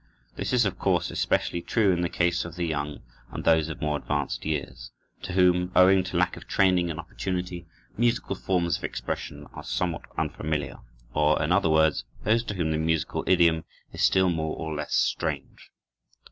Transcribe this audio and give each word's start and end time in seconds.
This 0.35 0.51
is, 0.51 0.65
of 0.65 0.79
course, 0.79 1.11
especially 1.11 1.61
true 1.61 1.91
in 1.93 2.01
the 2.01 2.09
case 2.09 2.43
of 2.43 2.55
the 2.55 2.65
young, 2.65 3.03
and 3.29 3.43
those 3.43 3.69
of 3.69 3.81
more 3.81 3.97
advanced 3.97 4.45
years, 4.45 4.89
to 5.21 5.33
whom, 5.33 5.71
owing 5.75 6.03
to 6.05 6.17
lack 6.17 6.35
of 6.35 6.47
training 6.47 6.89
and 6.89 6.99
opportunity, 6.99 7.67
musical 7.99 8.35
forms 8.35 8.79
of 8.79 8.83
expression 8.83 9.45
are 9.53 9.63
somewhat 9.63 10.05
unfamiliar; 10.17 10.79
or, 11.13 11.39
in 11.39 11.51
other 11.51 11.69
words, 11.69 12.03
those 12.23 12.43
to 12.45 12.55
whom 12.55 12.71
the 12.71 12.79
musical 12.79 13.23
idiom 13.27 13.63
is 13.93 14.01
still 14.01 14.29
more 14.31 14.55
or 14.57 14.73
less 14.73 14.95
strange. 14.95 15.69